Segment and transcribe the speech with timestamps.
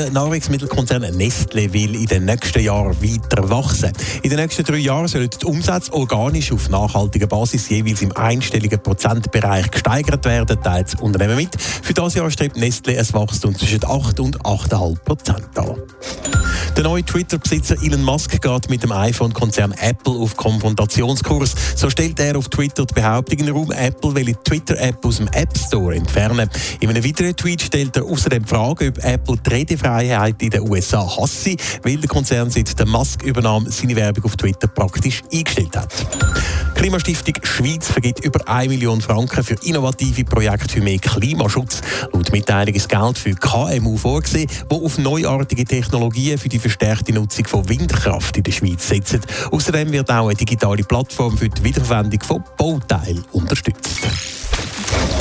[0.00, 3.92] Der Nahrungsmittelkonzern Nestle will in den nächsten Jahren weiter wachsen.
[4.22, 8.82] In den nächsten drei Jahren sollen die Umsätze organisch auf nachhaltiger Basis jeweils im einstelligen
[8.82, 11.60] Prozentbereich gesteigert werden, teilt das Unternehmen mit.
[11.60, 15.76] Für das Jahr strebt Nestle ein Wachstum zwischen 8 und 8,5 Prozent an.
[16.80, 21.54] Der neue Twitter-Besitzer Elon Musk geht mit dem iPhone-Konzern Apple auf Konfrontationskurs.
[21.76, 25.18] So stellt er auf Twitter die Behauptung in den Raum, Apple will die Twitter-App aus
[25.18, 26.48] dem App Store entfernen.
[26.80, 30.62] In einem weiteren Tweet stellt er außerdem die Frage, ob Apple die Redefreiheit in den
[30.62, 35.92] USA hasse, weil der Konzern seit der Musk-Übernahme seine Werbung auf Twitter praktisch eingestellt hat.
[36.80, 41.82] Klimastiftung Schweiz vergibt über 1 Million Franken für innovative Projekte für mehr Klimaschutz.
[42.10, 47.46] Laut Mitteilung ist Geld für KMU vorgesehen, die auf neuartige Technologien für die verstärkte Nutzung
[47.46, 49.20] von Windkraft in der Schweiz setzen.
[49.50, 54.00] Außerdem wird auch eine digitale Plattform für die Wiederverwendung von Bauteilen unterstützt.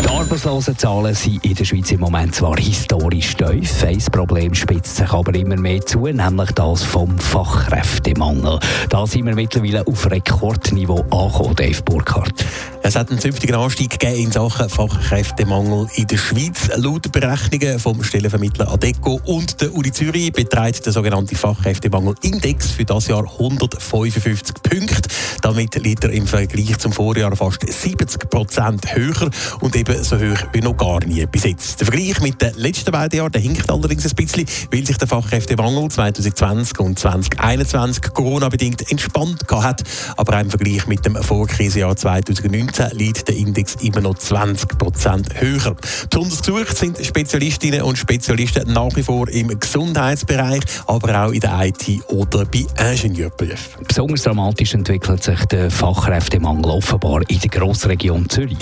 [0.03, 5.11] Die Arbeitslosenzahlen sind in der Schweiz im Moment zwar historisch tief, ein Problem spitzt sich
[5.11, 8.59] aber immer mehr zu, nämlich das vom Fachkräftemangel.
[8.89, 12.45] Da sind wir mittlerweile auf Rekordniveau angekommen, Dave Burkhardt.
[12.81, 16.69] Es hat einen zünftigen Anstieg gegeben in Sachen Fachkräftemangel in der Schweiz.
[16.75, 23.07] Laut Berechnungen vom Stellenvermittler Adeco und der Uni Zürich beträgt der sogenannte Fachkräftemangel-Index für das
[23.07, 25.09] Jahr 155 Punkte.
[25.41, 30.47] Damit liegt er im Vergleich zum Vorjahr fast 70 Prozent höher und eben so hoch
[30.53, 31.79] wie noch gar nie bis jetzt.
[31.79, 35.07] Der Vergleich mit den letzten beiden Jahren der hinkt allerdings ein bisschen, weil sich der
[35.07, 39.83] Fachkräftemangel 2020 und 2021 Corona-bedingt entspannt hat.
[40.17, 45.41] Aber auch im Vergleich mit dem Vorkrisenjahr 2019 liegt der Index immer noch 20 Prozent
[45.41, 45.75] höher.
[46.09, 51.59] Besonders gesucht sind Spezialistinnen und Spezialisten nach wie vor im Gesundheitsbereich, aber auch in der
[51.61, 53.85] IT oder bei Ingenieurberufen.
[53.87, 58.57] Besonders dramatisch entwickelt sich der Fachkräftemangel offenbar in der Grossregion Zürich.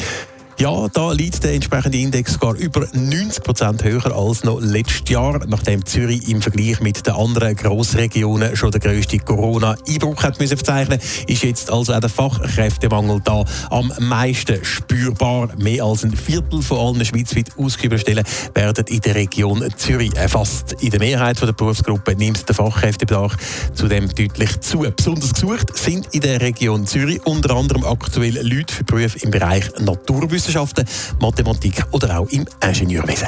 [0.60, 5.40] Ja, da liegt der entsprechende Index sogar über 90 Prozent höher als noch letztes Jahr,
[5.46, 11.00] nachdem Zürich im Vergleich mit den anderen Grossregionen schon der grösste Corona-Einbruch hat müssen verzeichnen,
[11.28, 15.50] ist jetzt also auch der Fachkräftemangel da am meisten spürbar.
[15.58, 18.26] Mehr als ein Viertel von allen schweizweit ausgeübten Stellen
[18.56, 20.76] werden in der Region Zürich erfasst.
[20.82, 23.38] In der Mehrheit der Berufsgruppe nimmt der Fachkräftebedarf
[23.76, 24.80] zudem deutlich zu.
[24.80, 29.70] Besonders gesucht sind in der Region Zürich unter anderem aktuell Leute für Berufe im Bereich
[30.48, 30.86] Naturwissenschaften Wissenschaften,
[31.20, 33.28] Mathematik oder auch im Ingenieurwesen.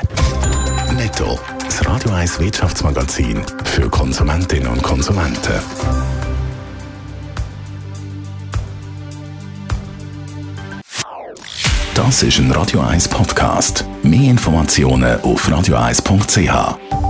[0.95, 1.37] Netto.
[1.59, 5.53] Das Radio 1 Wirtschaftsmagazin für Konsumentinnen und Konsumenten.
[11.93, 13.85] Das ist ein Radio 1 Podcast.
[14.03, 17.08] Mehr Informationen auf radio1.ch.